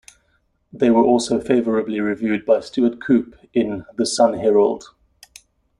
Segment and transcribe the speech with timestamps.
[0.73, 4.85] They were also favourably reviewed by Stuart Coupe in the "Sun Herald".